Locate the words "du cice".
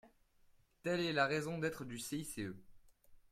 1.85-2.39